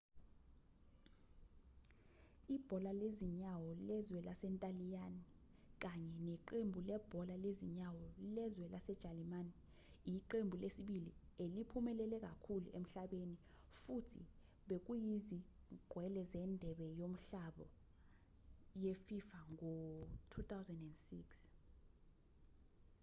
ibhola 2.55 2.91
lezinyawo 3.01 3.69
lezwe 3.87 4.19
lasentaliyane 4.27 5.21
kanye 5.83 6.13
neqembu 6.27 6.79
lebhola 6.89 7.35
lezinyawo 7.45 8.05
lezwe 8.35 8.65
lasejalimane 8.73 9.53
iqembu 10.15 10.55
lesibili 10.63 11.11
eliphumelele 11.43 12.17
kakhulu 12.25 12.67
emhlabeni 12.77 13.37
futhi 13.81 14.21
bekuyizingqwele 14.67 16.21
zendebe 16.31 16.87
yomhlaba 17.01 17.67
yefifa 18.83 19.39
ngo-2006 19.53 21.13